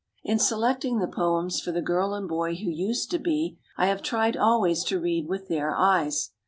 In 0.23 0.39
selecting 0.39 0.97
the 0.97 1.07
poems 1.07 1.61
for 1.61 1.71
the 1.71 1.79
girl 1.83 2.15
and 2.15 2.27
boy 2.27 2.55
who 2.55 2.71
used 2.71 3.11
to 3.11 3.19
be, 3.19 3.59
I 3.77 3.85
have 3.85 4.01
tried 4.01 4.35
always 4.35 4.83
to 4.85 4.99
read 4.99 5.27
with 5.29 5.47
their 5.47 5.75
eyes. 5.75 6.31